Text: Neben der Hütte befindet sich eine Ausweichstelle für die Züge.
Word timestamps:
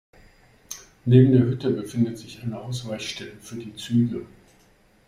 Neben 1.05 1.31
der 1.31 1.41
Hütte 1.45 1.69
befindet 1.69 2.17
sich 2.17 2.41
eine 2.41 2.59
Ausweichstelle 2.59 3.37
für 3.39 3.57
die 3.57 3.75
Züge. 3.75 4.25